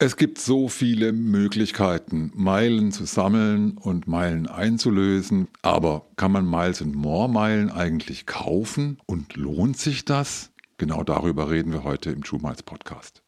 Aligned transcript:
Es 0.00 0.16
gibt 0.16 0.38
so 0.38 0.68
viele 0.68 1.12
Möglichkeiten, 1.12 2.30
Meilen 2.36 2.92
zu 2.92 3.04
sammeln 3.04 3.76
und 3.78 4.06
Meilen 4.06 4.46
einzulösen. 4.46 5.48
Aber 5.60 6.06
kann 6.14 6.30
man 6.30 6.48
Miles 6.48 6.80
and 6.80 6.94
More 6.94 7.28
Meilen 7.28 7.68
eigentlich 7.68 8.24
kaufen? 8.24 8.98
Und 9.06 9.34
lohnt 9.34 9.76
sich 9.76 10.04
das? 10.04 10.52
Genau 10.76 11.02
darüber 11.02 11.50
reden 11.50 11.72
wir 11.72 11.82
heute 11.82 12.12
im 12.12 12.22
True 12.22 12.40
Miles 12.40 12.62
Podcast. 12.62 13.22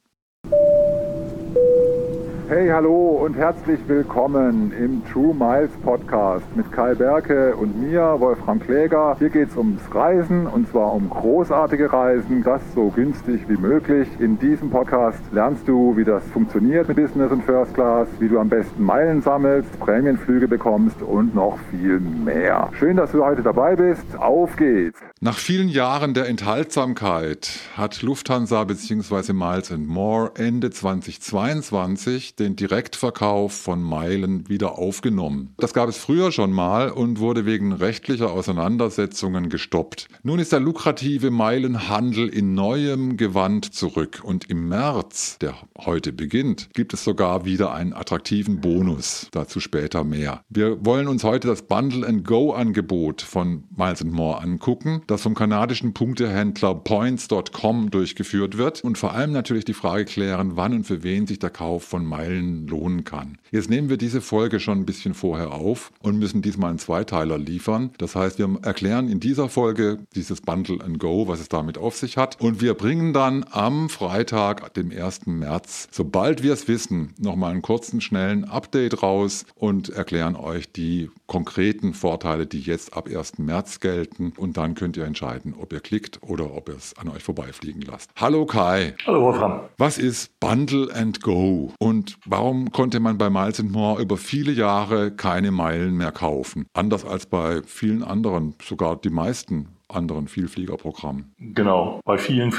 Hey, 2.50 2.68
hallo 2.68 3.20
und 3.24 3.36
herzlich 3.36 3.78
willkommen 3.86 4.72
im 4.72 5.04
True 5.06 5.32
Miles 5.32 5.70
Podcast 5.84 6.44
mit 6.56 6.72
Kai 6.72 6.96
Berke 6.96 7.54
und 7.54 7.80
mir, 7.80 8.16
Wolfram 8.18 8.58
Kläger. 8.58 9.14
Hier 9.20 9.28
geht 9.28 9.50
es 9.50 9.56
ums 9.56 9.82
Reisen 9.94 10.48
und 10.48 10.68
zwar 10.68 10.92
um 10.92 11.08
großartige 11.08 11.92
Reisen, 11.92 12.42
das 12.42 12.60
so 12.74 12.88
günstig 12.88 13.42
wie 13.48 13.56
möglich. 13.56 14.08
In 14.18 14.36
diesem 14.36 14.68
Podcast 14.68 15.20
lernst 15.30 15.68
du, 15.68 15.96
wie 15.96 16.02
das 16.02 16.24
funktioniert 16.32 16.88
mit 16.88 16.96
Business 16.96 17.30
und 17.30 17.44
First 17.44 17.72
Class, 17.74 18.08
wie 18.18 18.26
du 18.26 18.40
am 18.40 18.48
besten 18.48 18.82
Meilen 18.82 19.22
sammelst, 19.22 19.78
Prämienflüge 19.78 20.48
bekommst 20.48 21.00
und 21.02 21.36
noch 21.36 21.56
viel 21.70 22.00
mehr. 22.00 22.68
Schön, 22.76 22.96
dass 22.96 23.12
du 23.12 23.24
heute 23.24 23.42
dabei 23.44 23.76
bist. 23.76 24.16
Auf 24.18 24.56
geht's! 24.56 24.98
Nach 25.20 25.38
vielen 25.38 25.68
Jahren 25.68 26.14
der 26.14 26.28
Enthaltsamkeit 26.28 27.60
hat 27.76 28.02
Lufthansa 28.02 28.64
bzw. 28.64 29.34
Miles 29.34 29.70
More 29.70 30.32
Ende 30.34 30.70
2022 30.70 32.39
den 32.40 32.56
Direktverkauf 32.56 33.52
von 33.52 33.82
Meilen 33.82 34.48
wieder 34.48 34.78
aufgenommen. 34.78 35.54
Das 35.58 35.74
gab 35.74 35.88
es 35.88 35.98
früher 35.98 36.32
schon 36.32 36.52
mal 36.52 36.90
und 36.90 37.20
wurde 37.20 37.46
wegen 37.46 37.72
rechtlicher 37.72 38.32
Auseinandersetzungen 38.32 39.50
gestoppt. 39.50 40.08
Nun 40.22 40.38
ist 40.38 40.52
der 40.52 40.60
lukrative 40.60 41.30
Meilenhandel 41.30 42.28
in 42.28 42.54
neuem 42.54 43.16
Gewand 43.16 43.74
zurück 43.74 44.20
und 44.24 44.48
im 44.50 44.68
März, 44.68 45.38
der 45.38 45.54
heute 45.78 46.12
beginnt, 46.12 46.70
gibt 46.72 46.94
es 46.94 47.04
sogar 47.04 47.44
wieder 47.44 47.72
einen 47.72 47.92
attraktiven 47.92 48.60
Bonus. 48.60 49.28
Dazu 49.32 49.60
später 49.60 50.02
mehr. 50.02 50.42
Wir 50.48 50.84
wollen 50.84 51.08
uns 51.08 51.22
heute 51.24 51.48
das 51.48 51.62
Bundle 51.62 52.06
and 52.06 52.24
Go 52.24 52.52
Angebot 52.52 53.20
von 53.22 53.64
Miles 53.76 54.02
More 54.04 54.40
angucken, 54.40 55.02
das 55.06 55.22
vom 55.22 55.34
kanadischen 55.34 55.92
Punktehändler 55.92 56.74
Points.com 56.74 57.90
durchgeführt 57.90 58.56
wird 58.56 58.82
und 58.82 58.96
vor 58.96 59.12
allem 59.12 59.32
natürlich 59.32 59.64
die 59.66 59.74
Frage 59.74 60.06
klären, 60.06 60.56
wann 60.56 60.72
und 60.72 60.84
für 60.84 61.02
wen 61.02 61.26
sich 61.26 61.38
der 61.38 61.50
Kauf 61.50 61.84
von 61.84 62.04
Meilen 62.04 62.29
Meilen 62.30 62.66
lohnen 62.68 63.04
kann. 63.04 63.38
Jetzt 63.50 63.70
nehmen 63.70 63.88
wir 63.88 63.96
diese 63.96 64.20
Folge 64.20 64.60
schon 64.60 64.78
ein 64.78 64.86
bisschen 64.86 65.14
vorher 65.14 65.52
auf 65.52 65.92
und 66.00 66.18
müssen 66.18 66.42
diesmal 66.42 66.70
einen 66.70 66.78
Zweiteiler 66.78 67.38
liefern. 67.38 67.90
Das 67.98 68.14
heißt, 68.14 68.38
wir 68.38 68.48
erklären 68.62 69.08
in 69.08 69.18
dieser 69.20 69.48
Folge 69.48 69.98
dieses 70.14 70.40
Bundle 70.40 70.82
and 70.84 70.98
Go, 70.98 71.26
was 71.26 71.40
es 71.40 71.48
damit 71.48 71.78
auf 71.78 71.96
sich 71.96 72.16
hat. 72.16 72.40
Und 72.40 72.60
wir 72.60 72.74
bringen 72.74 73.12
dann 73.12 73.44
am 73.50 73.88
Freitag, 73.88 74.72
dem 74.74 74.90
1. 74.90 75.26
März, 75.26 75.88
sobald 75.90 76.42
wir 76.42 76.52
es 76.52 76.68
wissen, 76.68 77.14
nochmal 77.18 77.50
einen 77.52 77.62
kurzen, 77.62 78.00
schnellen 78.00 78.44
Update 78.44 79.02
raus 79.02 79.44
und 79.56 79.88
erklären 79.88 80.36
euch 80.36 80.70
die 80.70 81.10
konkreten 81.26 81.94
Vorteile, 81.94 82.46
die 82.46 82.60
jetzt 82.60 82.96
ab 82.96 83.08
1. 83.08 83.38
März 83.38 83.80
gelten. 83.80 84.32
Und 84.36 84.56
dann 84.56 84.74
könnt 84.74 84.96
ihr 84.96 85.04
entscheiden, 85.04 85.54
ob 85.58 85.72
ihr 85.72 85.80
klickt 85.80 86.20
oder 86.22 86.54
ob 86.54 86.68
ihr 86.68 86.76
es 86.76 86.96
an 86.96 87.08
euch 87.08 87.22
vorbeifliegen 87.22 87.82
lasst. 87.82 88.10
Hallo 88.16 88.46
Kai. 88.46 88.94
Hallo 89.06 89.22
Wolfram. 89.22 89.60
Was 89.78 89.98
ist 89.98 90.38
Bundle 90.38 90.94
and 90.94 91.20
Go? 91.20 91.72
Und 91.78 92.19
warum 92.24 92.70
konnte 92.72 93.00
man 93.00 93.18
bei 93.18 93.30
Miles 93.30 93.62
More 93.62 94.00
über 94.00 94.16
viele 94.16 94.52
Jahre 94.52 95.10
keine 95.14 95.50
Meilen 95.50 95.96
mehr 95.96 96.12
kaufen? 96.12 96.66
Anders 96.72 97.04
als 97.04 97.26
bei 97.26 97.62
vielen 97.64 98.02
anderen, 98.02 98.54
sogar 98.62 99.00
die 99.00 99.10
meisten 99.10 99.68
anderen 99.94 100.28
Vielfliegerprogrammen. 100.28 101.32
Genau, 101.38 102.00
bei 102.04 102.18
vielen, 102.18 102.52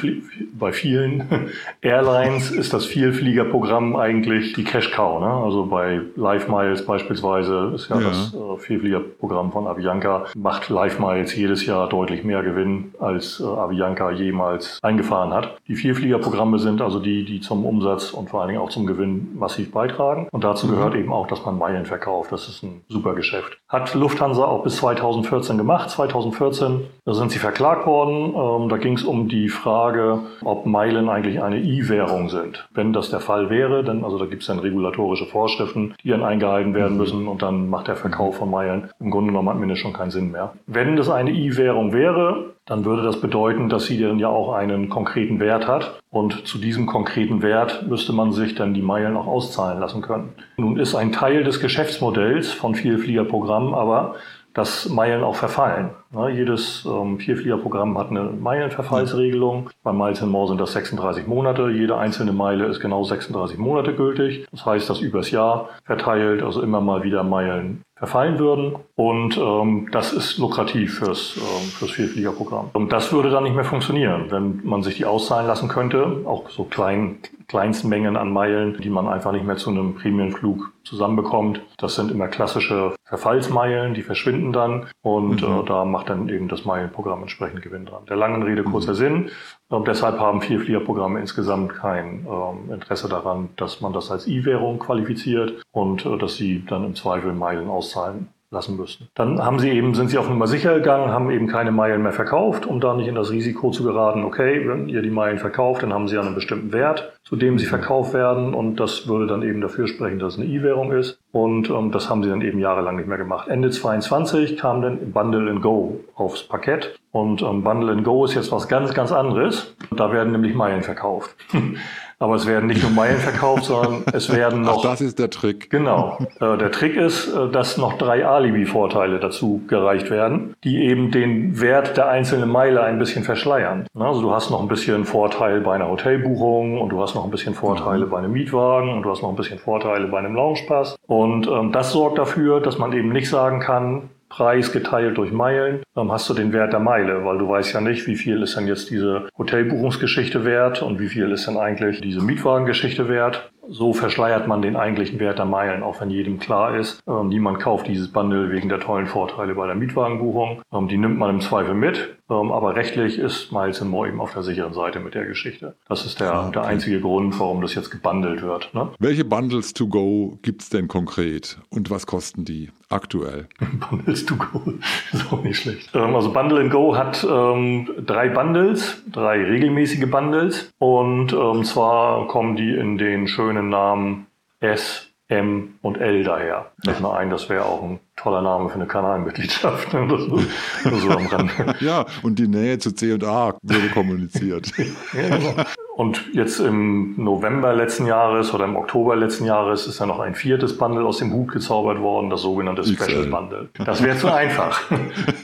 bei 0.58 0.72
vielen 0.74 1.50
Airlines 1.82 2.52
ist 2.52 2.73
das 2.73 2.86
Vielfliegerprogramm 2.86 3.96
eigentlich 3.96 4.54
die 4.54 4.64
Cash 4.64 4.92
Cow. 4.92 5.20
Ne? 5.20 5.28
Also 5.28 5.66
bei 5.66 6.02
Live 6.16 6.48
Miles 6.48 6.86
beispielsweise 6.86 7.72
ist 7.76 7.90
ja, 7.90 8.00
ja. 8.00 8.08
das 8.10 8.34
äh, 8.34 8.58
Vielfliegerprogramm 8.58 9.52
von 9.52 9.68
Avianca, 9.68 10.26
macht 10.36 10.70
Live 10.70 11.00
Miles 11.00 11.36
jedes 11.36 11.66
Jahr 11.66 11.90
deutlich 11.90 12.23
mehr 12.23 12.44
Gewinn, 12.44 12.94
als 13.00 13.39
äh, 13.39 13.44
Avianca 13.44 14.11
jemals 14.11 14.80
eingefahren 14.82 15.34
hat. 15.34 15.58
Die 15.67 15.76
Vielfliegerprogramme 15.76 16.60
sind 16.60 16.82
also 16.82 17.00
die, 17.00 17.26
die 17.26 17.42
zum 17.42 17.66
Umsatz 17.66 18.11
und 18.11 18.30
vor 18.30 18.42
allen 18.42 18.50
Dingen 18.50 18.61
auch 18.61 18.70
zum 18.70 18.86
Gewinn 18.86 19.38
massiv 19.38 19.72
beitragen. 19.72 20.28
Und 20.32 20.44
dazu 20.44 20.67
mhm. 20.67 20.72
gehört 20.72 20.95
eben 20.95 21.11
auch, 21.11 21.28
dass 21.28 21.45
man 21.45 21.58
Meilen 21.58 21.86
verkauft. 21.86 22.32
Das 22.32 22.48
ist 22.48 22.64
ein 22.64 22.82
super 22.89 23.14
Geschäft. 23.16 23.58
Hat 23.67 23.94
Lufthansa 23.94 24.45
auch 24.45 24.64
bis 24.64 24.78
2014 24.78 25.58
gemacht. 25.58 25.89
2014, 25.89 26.82
das 27.04 27.17
sind 27.17 27.32
sie 27.32 27.39
verklagt 27.39 27.88
worden. 27.88 28.36
Ähm, 28.36 28.70
da 28.70 28.78
ging 28.78 28.94
es 28.94 29.04
um 29.04 29.28
die 29.28 29.50
Frage, 29.50 30.20
ob 30.44 30.66
Meilen 30.66 31.10
eigentlich 31.10 31.42
eine 31.42 31.60
E-Währung 31.60 32.30
sind. 32.30 32.67
Wenn 32.73 32.94
das 32.94 33.10
der 33.10 33.20
Fall 33.20 33.50
wäre, 33.50 33.84
dann, 33.84 34.04
also 34.04 34.20
da 34.20 34.26
gibt 34.26 34.44
es 34.44 34.48
dann 34.48 34.60
regulatorische 34.60 35.26
Vorschriften, 35.26 35.95
die 36.04 36.10
dann 36.10 36.23
eingehalten 36.23 36.76
werden 36.76 36.98
müssen 36.98 37.28
und 37.28 37.42
dann 37.42 37.70
macht 37.70 37.88
der 37.88 37.95
Verkauf 37.95 38.38
von 38.38 38.52
Meilen 38.52 38.90
im 39.00 39.10
Grunde 39.10 39.32
genommen 39.32 39.50
am 39.50 39.64
Ende 39.64 39.76
schon 39.76 39.94
keinen 39.94 40.11
Sinn 40.11 40.32
mehr. 40.32 40.54
Wenn 40.67 40.95
das 40.95 41.10
eine 41.10 41.32
E-Währung 41.32 41.92
wäre, 41.92 42.54
dann 42.66 42.86
würde 42.86 43.02
das 43.02 43.20
bedeuten, 43.20 43.70
dass 43.70 43.88
sie 43.88 44.00
dann 44.00 44.20
ja 44.20 44.30
auch 44.30 44.54
einen 44.54 44.90
konkreten 44.90 45.40
Wert 45.40 45.67
hat. 45.67 46.00
Und 46.11 46.48
zu 46.48 46.60
diesem 46.60 46.86
konkreten 46.86 47.42
Wert 47.42 47.88
müsste 47.88 48.14
man 48.14 48.32
sich 48.32 48.54
dann 48.54 48.76
die 48.76 48.84
Meilen 48.84 49.17
auch 49.17 49.28
auszahlen 49.28 49.80
lassen 49.80 50.04
können. 50.04 50.34
Nun 50.58 50.78
ist 50.78 50.94
ein 50.94 51.11
Teil 51.11 51.44
des 51.44 51.60
Geschäftsmodells 51.60 52.52
von 52.52 52.76
Vielfliegerprogrammen 52.76 53.73
aber, 53.73 54.16
dass 54.54 54.90
Meilen 54.90 55.23
auch 55.23 55.36
verfallen. 55.36 55.92
Ja, 56.14 56.27
jedes 56.27 56.86
ähm, 56.86 57.20
Vierfliegerprogramm 57.20 57.98
hat 57.98 58.10
eine 58.10 58.23
Meilenverfallsregelung. 58.23 59.70
Bei 59.82 59.94
Miles 59.94 60.22
More 60.22 60.49
sind 60.49 60.60
das 60.60 60.73
36 60.73 61.26
Monate. 61.26 61.70
Jede 61.70 61.98
einzelne 61.98 62.33
Meile 62.33 62.66
ist 62.66 62.82
genau 62.82 63.04
36 63.04 63.58
Monate 63.58 63.95
gültig. 63.95 64.45
Das 64.52 64.66
heißt, 64.66 64.89
dass 64.89 64.99
übers 64.99 65.32
Jahr 65.32 65.70
verteilt, 65.86 66.44
also 66.44 66.61
immer 66.61 66.82
mal 66.82 67.04
wieder 67.04 67.23
Meilen 67.23 67.83
verfallen 68.02 68.39
würden. 68.39 68.76
Und 68.95 69.38
ähm, 69.38 69.88
das 69.92 70.11
ist 70.11 70.39
lukrativ 70.39 70.98
fürs, 70.98 71.38
ähm, 71.38 71.70
fürs 71.70 71.92
Vielfliegerprogramm. 71.92 72.72
Und 72.73 72.92
das 72.92 73.14
würde 73.14 73.30
dann 73.30 73.43
nicht 73.43 73.55
mehr 73.55 73.64
funktionieren, 73.64 74.26
wenn 74.32 74.60
man 74.64 74.82
sich 74.82 74.98
die 74.98 75.05
auszahlen 75.05 75.45
lassen 75.45 75.70
könnte, 75.70 76.23
auch 76.26 76.49
so 76.49 76.64
klein, 76.64 77.20
Kleinstmengen 77.48 78.17
an 78.17 78.33
Meilen, 78.33 78.78
die 78.82 78.89
man 78.89 79.08
einfach 79.08 79.32
nicht 79.32 79.45
mehr 79.45 79.58
zu 79.58 79.70
einem 79.70 79.93
Premiumflug 79.93 80.72
zusammenbekommt. 80.83 81.61
Das 81.78 81.93
sind 81.93 82.10
immer 82.10 82.28
klassische 82.28 82.95
Verfallsmeilen, 83.04 83.93
die 83.93 84.02
verschwinden 84.02 84.52
dann 84.52 84.88
und 85.04 85.43
mhm. 85.43 85.60
äh, 85.60 85.66
da 85.67 85.86
macht 85.86 86.01
dann 86.04 86.30
eben 86.30 86.48
das 86.48 86.66
Meilenprogramm 86.66 87.22
entsprechend 87.22 87.62
Gewinn 87.62 87.86
dran. 87.86 88.06
Der 88.10 88.17
langen 88.17 88.44
Rede 88.44 88.64
kurzer 88.64 88.92
mhm. 88.92 88.95
Sinn. 88.95 89.30
Ähm, 89.72 89.84
deshalb 89.86 90.20
haben 90.20 90.42
Vielfliegerprogramme 90.42 91.20
insgesamt 91.20 91.73
kein 91.73 92.26
ähm, 92.30 92.73
Interesse 92.73 93.10
daran, 93.10 93.50
dass 93.56 93.82
man 93.82 93.94
das 93.94 94.11
als 94.11 94.28
E-Währung 94.28 94.80
qualifiziert 94.80 95.64
und 95.72 96.06
äh, 96.06 96.17
dass 96.17 96.36
sie 96.36 96.64
dann 96.66 96.86
im 96.86 96.95
Zweifel 96.95 97.34
Meilen 97.34 97.70
auszahlen 97.70 98.30
lassen 98.52 98.76
müssten. 98.76 99.08
Dann 99.16 99.44
haben 99.44 99.60
sie 99.60 99.70
eben, 99.70 99.95
sind 99.95 100.10
sie 100.10 100.17
auf 100.17 100.30
Nummer 100.30 100.45
sicher 100.45 100.76
gegangen, 100.76 101.12
haben 101.12 101.32
eben 101.32 101.48
keine 101.48 101.72
Meilen 101.72 102.04
mehr 102.04 102.12
verkauft, 102.12 102.66
um 102.66 102.82
da 102.82 102.94
nicht 102.94 103.08
in 103.08 103.16
das 103.16 103.32
Risiko 103.32 103.72
zu 103.72 103.84
geraten, 103.84 104.26
okay, 104.26 104.67
wenn 104.67 104.89
ihr 104.89 105.02
die 105.02 105.10
Meilen 105.10 105.39
verkauft, 105.39 105.84
dann 105.84 105.94
haben 105.94 106.10
sie 106.10 106.17
einen 106.17 106.36
bestimmten 106.36 106.73
Wert, 106.73 107.14
zu 107.23 107.38
dem 107.38 107.58
sie 107.58 107.66
verkauft 107.66 108.14
werden 108.14 108.54
und 108.54 108.76
das 108.76 109.08
würde 109.08 109.26
dann 109.28 109.42
eben 109.42 109.61
dafür 109.61 109.88
sprechen, 109.88 110.20
dass 110.20 110.34
es 110.34 110.40
eine 110.40 110.50
E-Währung 110.50 110.92
ist 110.92 111.17
und 111.32 111.70
ähm, 111.70 111.92
das 111.92 112.10
haben 112.10 112.23
sie 112.23 112.30
dann 112.30 112.42
eben 112.42 112.60
jahrelang 112.60 112.98
nicht 112.98 113.08
mehr 113.08 113.17
gemacht. 113.17 113.48
Ende 113.48 113.70
22 113.70 114.58
kam 114.58 114.82
dann 114.82 115.11
Bundle 115.14 115.50
and 115.50 115.61
Go 115.61 116.02
aufs 116.16 116.44
Parkett 116.44 117.00
und 117.11 117.42
ähm, 117.42 117.64
Bundle 117.64 117.92
and 117.92 118.04
Go 118.04 118.26
ist 118.26 118.36
jetzt 118.36 118.52
was 118.52 118.67
ganz, 118.67 118.94
ganz 118.94 119.14
anderes. 119.14 119.76
Da 119.92 120.11
werden 120.11 120.34
nämlich 120.34 120.56
Meilen 120.56 120.84
verkauft. 120.84 121.36
Aber 122.21 122.36
es 122.36 122.45
werden 122.45 122.67
nicht 122.67 122.83
nur 122.83 122.92
Meilen 122.92 123.17
verkauft, 123.17 123.64
sondern 123.64 124.04
es 124.14 124.32
werden 124.32 124.61
noch. 124.61 124.77
Ach, 124.77 124.92
das 124.92 125.02
ist 125.02 125.17
der 125.17 125.32
Trick. 125.32 125.71
Genau. 125.71 126.20
Äh, 126.39 126.55
der 126.55 126.71
Trick 126.71 126.95
ist, 126.95 127.27
äh, 127.33 127.49
dass 127.49 127.77
noch 127.77 127.98
drei 127.98 128.27
Alibi-Vorteile 128.27 129.19
dazu 129.19 129.63
gereicht 129.68 130.12
werden, 130.12 130.54
die 130.63 130.83
eben 130.83 131.10
den 131.10 131.60
Wert 131.60 131.98
der 131.98 132.10
einzelnen 132.10 132.50
Meile 132.50 132.83
ein 132.83 133.00
bisschen 133.00 133.24
verschleiern. 133.24 133.88
Also 133.98 134.21
du 134.21 134.31
hast 134.31 134.51
noch 134.51 134.62
ein 134.62 134.68
bisschen 134.68 135.06
Vorteil 135.06 135.62
bei 135.62 135.74
einer 135.74 135.89
Hotelbuchung 135.89 136.80
und 136.80 136.89
du 136.89 137.01
hast 137.01 137.15
noch 137.15 137.25
ein 137.25 137.31
bisschen 137.31 137.56
Vorteile 137.56 138.06
mhm. 138.06 138.10
bei 138.12 138.19
einem 138.19 138.33
Mietwagen 138.33 138.94
und 138.94 139.01
du 139.01 139.10
hast 139.10 139.24
noch 139.24 139.30
ein 139.30 139.36
bisschen 139.36 139.57
Vorteile 139.57 140.06
bei 140.06 140.19
einem 140.19 140.36
Loungepass. 140.36 140.98
Und 141.07 141.48
ähm, 141.48 141.72
das 141.72 141.92
sorgt 141.92 142.19
dafür, 142.19 142.62
dass 142.62 142.78
man 142.78 142.94
eben 142.94 143.12
nicht 143.12 143.30
sagen 143.30 143.62
kann, 143.62 144.12
Preis 144.31 144.72
geteilt 144.72 145.18
durch 145.18 145.33
Meilen, 145.33 145.83
dann 145.94 146.10
hast 146.10 146.30
du 146.30 146.33
den 146.33 146.54
Wert 146.54 146.72
der 146.72 146.80
Meile, 146.80 147.25
weil 147.25 147.38
du 147.38 147.50
weißt 147.50 147.74
ja 147.74 147.81
nicht, 147.81 148.07
wie 148.07 148.16
viel 148.16 148.42
ist 148.42 148.56
denn 148.56 148.66
jetzt 148.66 148.89
diese 148.89 149.28
Hotelbuchungsgeschichte 149.38 150.45
wert 150.45 150.81
und 150.81 151.00
wie 151.00 151.10
viel 151.10 151.30
ist 151.31 151.48
denn 151.48 151.57
eigentlich 151.57 152.00
diese 152.00 152.22
Mietwagengeschichte 152.22 153.10
wert. 153.10 153.51
So 153.72 153.94
verschleiert 153.94 154.48
man 154.48 154.62
den 154.62 154.76
eigentlichen 154.76 155.20
Wert 155.20 155.40
der 155.40 155.46
Meilen, 155.46 155.82
auch 155.82 156.02
wenn 156.02 156.10
jedem 156.10 156.40
klar 156.40 156.78
ist, 156.78 157.02
ähm, 157.08 157.30
niemand 157.30 157.60
kauft 157.60 157.88
dieses 157.88 158.12
Bundle 158.12 158.52
wegen 158.52 158.68
der 158.68 158.82
tollen 158.82 159.08
Vorteile 159.08 159.56
bei 159.56 159.66
der 159.66 159.76
Mietwagenbuchung. 159.76 160.62
Ähm, 160.74 160.88
die 160.90 160.98
nimmt 160.98 161.18
man 161.18 161.30
im 161.30 161.42
Zweifel 161.42 161.74
mit, 161.74 162.16
Ähm, 162.32 162.52
aber 162.52 162.76
rechtlich 162.78 163.20
ist 163.20 163.52
Miles 163.52 163.82
More 163.82 164.08
eben 164.08 164.22
auf 164.22 164.32
der 164.34 164.44
sicheren 164.44 164.74
Seite 164.74 165.02
mit 165.02 165.16
der 165.16 165.26
Geschichte. 165.26 165.76
Das 165.90 166.06
ist 166.06 166.22
der, 166.22 166.34
okay. 166.44 166.52
der 166.54 166.64
einzige 166.64 167.02
Grund, 167.02 167.38
warum 167.40 167.62
das 167.62 167.76
jetzt 167.76 167.92
gebundelt 167.92 168.42
wird. 168.42 168.74
Ne? 168.74 168.88
Welche 169.00 169.26
Bundles 169.26 169.74
to 169.74 169.88
go 169.88 170.38
gibt 170.42 170.62
es 170.62 170.70
denn 170.70 170.88
konkret 170.88 171.60
und 171.70 171.92
was 171.92 172.08
kosten 172.08 172.46
die 172.46 172.70
aktuell? 172.90 173.48
Bundles 173.90 174.26
to 174.26 174.36
go 174.38 174.62
ist 175.12 175.32
auch 175.32 175.44
nicht 175.44 175.58
schlecht. 175.58 175.90
Ähm, 175.94 176.16
also 176.16 176.32
Bundle 176.32 176.70
Go 176.70 176.96
hat 176.96 177.28
ähm, 177.30 177.90
drei 178.06 178.30
Bundles, 178.30 179.04
drei 179.12 179.44
regelmäßige 179.44 180.10
Bundles 180.10 180.72
und 180.80 181.34
ähm, 181.34 181.66
zwar 181.66 182.28
kommen 182.28 182.56
die 182.56 182.74
in 182.74 182.98
den 182.98 183.28
schönen 183.28 183.61
Namen 183.69 184.28
S, 184.60 185.08
M 185.28 185.75
und 185.81 185.98
L 185.98 186.24
daher. 186.24 186.72
Das 186.84 187.00
nur 187.00 187.18
ein, 187.18 187.30
das 187.30 187.50
wäre 187.50 187.66
auch 187.66 187.81
ein 187.84 188.00
toller 188.18 188.42
Name 188.42 188.69
für 188.69 188.75
eine 188.75 188.86
Kanalmitgliedschaft. 188.86 189.92
so 189.92 191.10
Rand. 191.10 191.81
Ja, 191.81 192.06
und 192.22 192.38
die 192.38 192.48
Nähe 192.48 192.78
zu 192.80 192.92
C 192.92 193.13
und 193.13 193.24
A 193.24 193.56
wurde 193.62 193.90
kommuniziert. 193.94 194.72
ja, 195.13 195.38
genau. 195.38 195.63
Und 195.94 196.34
jetzt 196.34 196.60
im 196.60 197.16
November 197.18 197.74
letzten 197.74 198.06
Jahres 198.06 198.54
oder 198.54 198.64
im 198.64 198.78
Oktober 198.78 199.16
letzten 199.16 199.46
Jahres 199.46 199.88
ist 199.88 200.00
ja 200.00 200.06
noch 200.06 200.20
ein 200.20 200.36
viertes 200.36 200.78
Bundle 200.78 201.04
aus 201.04 201.18
dem 201.18 201.34
Hut 201.34 201.52
gezaubert 201.52 202.00
worden, 202.00 202.30
das 202.30 202.42
sogenannte 202.42 202.84
Special 202.86 203.26
Bundle. 203.26 203.70
Das 203.86 204.02
wäre 204.02 204.18
zu 204.18 204.32
einfach. 204.32 204.82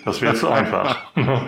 Das 0.06 0.22
wäre 0.22 0.36
zu 0.36 0.48
einfach. 0.48 0.98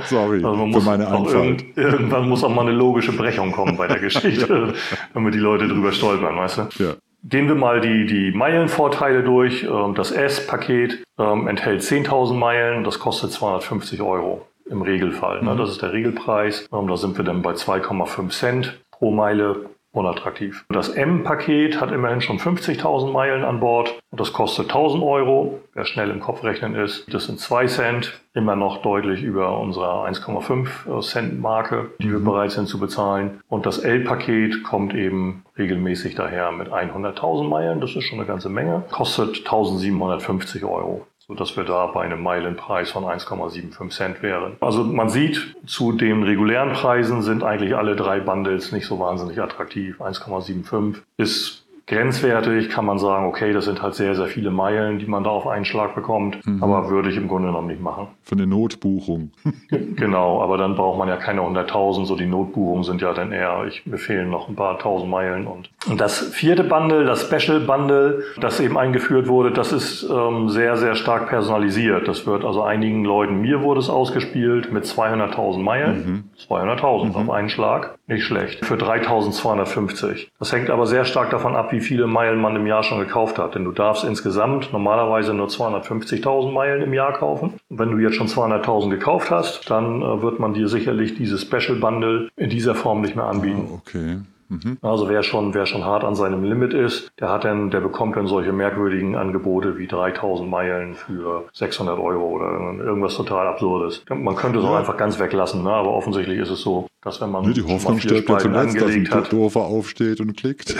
Sorry 0.07 0.43
also 0.43 0.67
für 0.73 0.85
meine 0.85 1.07
Einfalt. 1.07 1.33
Irgend, 1.33 1.77
irgendwann 1.77 2.27
muss 2.27 2.43
auch 2.43 2.49
mal 2.49 2.63
eine 2.63 2.73
logische 2.73 3.13
Brechung 3.13 3.53
kommen 3.53 3.77
bei 3.77 3.87
der 3.87 3.99
Geschichte, 3.99 4.73
damit 5.13 5.33
die 5.33 5.39
Leute 5.39 5.69
drüber 5.69 5.93
stolpern, 5.93 6.35
weißt 6.35 6.57
du? 6.57 6.83
Ja. 6.83 6.89
Gehen 7.23 7.47
wir 7.47 7.55
mal 7.55 7.79
die, 7.79 8.05
die 8.05 8.31
Meilenvorteile 8.31 9.23
durch. 9.23 9.63
Ähm, 9.63 9.95
das 9.95 10.11
S-Paket 10.11 11.01
ähm, 11.17 11.47
enthält 11.47 11.81
10.000 11.81 12.33
Meilen, 12.33 12.83
das 12.83 12.99
kostet 12.99 13.31
250 13.31 14.01
Euro 14.01 14.45
im 14.69 14.81
Regelfall. 14.81 15.41
Ne? 15.41 15.53
Mhm. 15.53 15.57
Das 15.57 15.69
ist 15.69 15.81
der 15.81 15.93
Regelpreis. 15.93 16.67
Ähm, 16.73 16.87
da 16.87 16.97
sind 16.97 17.17
wir 17.17 17.25
dann 17.25 17.41
bei 17.41 17.51
2,5 17.51 18.29
Cent 18.29 18.79
pro 18.99 19.11
Meile 19.11 19.65
unattraktiv. 19.91 20.65
Das 20.69 20.89
M-Paket 20.89 21.81
hat 21.81 21.91
immerhin 21.91 22.21
schon 22.21 22.37
50.000 22.37 23.11
Meilen 23.11 23.43
an 23.43 23.59
Bord 23.59 23.99
und 24.11 24.19
das 24.19 24.33
kostet 24.33 24.71
1.000 24.71 25.01
Euro. 25.03 25.61
Wer 25.73 25.85
schnell 25.85 26.11
im 26.11 26.19
Kopf 26.19 26.43
rechnen 26.43 26.75
ist, 26.75 27.11
das 27.11 27.25
sind 27.25 27.39
2 27.39 27.65
Cent, 27.65 28.21
immer 28.33 28.55
noch 28.55 28.83
deutlich 28.83 29.23
über 29.23 29.59
unserer 29.59 30.05
1,5 30.05 31.01
Cent 31.01 31.41
Marke, 31.41 31.89
die 31.99 32.11
wir 32.11 32.19
mhm. 32.19 32.25
bereit 32.25 32.51
sind 32.51 32.67
zu 32.67 32.79
bezahlen. 32.79 33.41
Und 33.49 33.65
das 33.65 33.79
L-Paket 33.79 34.63
kommt 34.63 34.93
eben 34.93 35.43
regelmäßig 35.57 36.13
daher 36.13 36.51
mit 36.51 36.69
100.000 36.69 37.47
Meilen, 37.47 37.81
das 37.81 37.95
ist 37.95 38.03
schon 38.03 38.19
eine 38.19 38.27
ganze 38.27 38.49
Menge, 38.49 38.83
kostet 38.91 39.37
1.750 39.37 40.63
Euro 40.63 41.07
sodass 41.29 41.55
wir 41.55 41.63
da 41.63 41.85
bei 41.85 42.01
einem 42.01 42.23
Meilenpreis 42.23 42.89
von 42.89 43.05
1,75 43.05 43.89
Cent 43.91 44.23
wären. 44.23 44.57
Also 44.59 44.83
man 44.83 45.09
sieht, 45.09 45.55
zu 45.67 45.91
den 45.91 46.23
regulären 46.23 46.73
Preisen 46.73 47.21
sind 47.21 47.43
eigentlich 47.43 47.75
alle 47.75 47.95
drei 47.95 48.19
Bundles 48.19 48.71
nicht 48.71 48.87
so 48.87 48.99
wahnsinnig 48.99 49.39
attraktiv. 49.39 50.01
1,75 50.01 50.95
ist 51.17 51.68
grenzwertig, 51.89 52.69
kann 52.69 52.85
man 52.85 52.99
sagen, 52.99 53.25
okay, 53.25 53.51
das 53.51 53.65
sind 53.65 53.81
halt 53.81 53.95
sehr, 53.95 54.15
sehr 54.15 54.27
viele 54.27 54.51
Meilen, 54.51 54.99
die 54.99 55.07
man 55.07 55.23
da 55.23 55.31
auf 55.31 55.47
einen 55.47 55.65
Schlag 55.65 55.95
bekommt, 55.95 56.45
mhm. 56.45 56.63
aber 56.63 56.89
würde 56.89 57.09
ich 57.09 57.17
im 57.17 57.27
Grunde 57.27 57.51
noch 57.51 57.63
nicht 57.63 57.81
machen. 57.81 58.07
Für 58.23 58.35
eine 58.35 58.45
Notbuchung. 58.45 59.31
genau, 59.95 60.41
aber 60.41 60.57
dann 60.57 60.75
braucht 60.75 60.99
man 60.99 61.07
ja 61.07 61.17
keine 61.17 61.41
100.000, 61.41 62.05
so 62.05 62.15
die 62.15 62.27
Notbuchungen 62.27 62.83
sind 62.83 63.01
ja 63.01 63.13
dann 63.13 63.31
eher, 63.31 63.65
ich, 63.67 63.85
mir 63.87 63.97
fehlen 63.97 64.29
noch 64.29 64.47
ein 64.49 64.55
paar 64.55 64.77
tausend 64.77 65.09
Meilen. 65.09 65.47
Und, 65.47 65.71
und 65.89 65.99
das 65.99 66.19
vierte 66.19 66.63
Bundle, 66.63 67.05
das 67.05 67.27
Special 67.27 67.59
Bundle, 67.61 68.23
das 68.39 68.59
eben 68.59 68.77
eingeführt 68.77 69.27
wurde, 69.27 69.51
das 69.51 69.71
ist 69.71 70.07
ähm, 70.09 70.47
sehr, 70.49 70.77
sehr 70.77 70.93
stark 70.93 71.29
personalisiert. 71.29 72.07
Das 72.07 72.27
wird 72.27 72.45
also 72.45 72.61
einigen 72.61 73.03
Leuten, 73.03 73.41
mir 73.41 73.63
wurde 73.63 73.79
es 73.79 73.89
ausgespielt 73.89 74.71
mit 74.71 74.85
200.000 74.85 75.59
Meilen, 75.59 76.05
mhm. 76.05 76.23
200.000 76.47 77.05
mhm. 77.05 77.15
auf 77.15 77.29
einen 77.31 77.49
Schlag, 77.49 77.97
nicht 78.05 78.23
schlecht, 78.23 78.63
für 78.63 78.75
3.250. 78.75 80.27
Das 80.37 80.53
hängt 80.53 80.69
aber 80.69 80.85
sehr 80.85 81.05
stark 81.05 81.31
davon 81.31 81.55
ab, 81.55 81.71
wie 81.71 81.78
wie 81.79 81.85
viele 81.85 82.07
Meilen 82.07 82.41
man 82.41 82.57
im 82.57 82.67
Jahr 82.67 82.83
schon 82.83 82.99
gekauft 82.99 83.39
hat. 83.39 83.55
Denn 83.55 83.63
du 83.63 83.71
darfst 83.71 84.03
insgesamt 84.03 84.73
normalerweise 84.73 85.33
nur 85.33 85.47
250.000 85.47 86.51
Meilen 86.51 86.81
im 86.81 86.93
Jahr 86.93 87.13
kaufen. 87.13 87.53
Wenn 87.69 87.91
du 87.91 87.97
jetzt 87.99 88.15
schon 88.15 88.27
200.000 88.27 88.89
gekauft 88.89 89.31
hast, 89.31 89.69
dann 89.69 90.01
äh, 90.01 90.21
wird 90.21 90.39
man 90.39 90.53
dir 90.53 90.67
sicherlich 90.67 91.15
dieses 91.15 91.41
Special 91.41 91.77
Bundle 91.79 92.29
in 92.35 92.49
dieser 92.49 92.75
Form 92.75 93.01
nicht 93.01 93.15
mehr 93.15 93.25
anbieten. 93.25 93.69
Ah, 93.69 93.81
okay. 93.81 94.17
Mhm. 94.49 94.77
Also 94.81 95.07
wer 95.07 95.23
schon, 95.23 95.53
wer 95.53 95.65
schon 95.67 95.85
hart 95.85 96.03
an 96.03 96.15
seinem 96.15 96.43
Limit 96.43 96.73
ist, 96.73 97.11
der 97.19 97.29
hat 97.29 97.45
dann, 97.45 97.69
der 97.69 97.79
bekommt 97.79 98.17
dann 98.17 98.27
solche 98.27 98.51
merkwürdigen 98.51 99.15
Angebote 99.15 99.77
wie 99.77 99.87
3000 99.87 100.49
Meilen 100.49 100.95
für 100.95 101.45
600 101.53 101.99
Euro 101.99 102.25
oder 102.25 102.83
irgendwas 102.83 103.15
total 103.15 103.47
Absurdes. 103.47 104.03
Man 104.09 104.35
könnte 104.35 104.59
es 104.59 104.65
auch 104.65 104.75
einfach 104.75 104.97
ganz 104.97 105.19
weglassen, 105.19 105.63
ne? 105.63 105.71
aber 105.71 105.91
offensichtlich 105.91 106.39
ist 106.39 106.49
es 106.49 106.61
so, 106.61 106.88
dass 107.01 107.21
wenn 107.21 107.31
man 107.31 107.45
nee, 107.45 107.53
die 107.53 107.63
Hoffnung 107.63 107.99
stirbt 107.99 108.29
ja 108.29 108.37
zuletzt, 108.39 108.79
dass 108.79 108.91
ein 108.91 109.29
Doofer 109.29 109.61
aufsteht 109.61 110.19
und 110.19 110.35
klickt. 110.35 110.75